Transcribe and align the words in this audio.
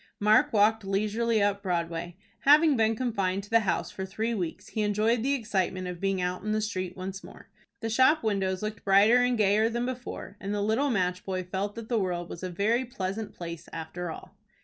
Mark 0.19 0.51
walked 0.51 0.83
leisurely 0.83 1.43
up 1.43 1.61
Broadway. 1.61 2.17
Having 2.39 2.75
been 2.75 2.95
confined 2.95 3.43
to 3.43 3.51
the 3.51 3.59
house 3.59 3.91
for 3.91 4.03
three 4.03 4.33
weeks, 4.33 4.69
he 4.69 4.81
enjoyed 4.81 5.21
the 5.21 5.35
excitement 5.35 5.87
of 5.87 5.99
being 6.01 6.19
out 6.19 6.41
in 6.43 6.53
the 6.53 6.59
street 6.59 6.97
once 6.97 7.23
more. 7.23 7.49
The 7.81 7.89
shop 7.91 8.23
windows 8.23 8.63
looked 8.63 8.83
brighter 8.83 9.17
and 9.21 9.37
gayer 9.37 9.69
than 9.69 9.85
before, 9.85 10.37
and 10.39 10.55
the 10.55 10.61
little 10.63 10.89
match 10.89 11.23
boy 11.23 11.43
felt 11.43 11.75
that 11.75 11.87
the 11.87 11.99
world 11.99 12.29
was 12.31 12.41
a 12.41 12.49
very 12.49 12.83
pleasant 12.83 13.35
place 13.35 13.69
after 13.71 14.09
all. 14.09 14.35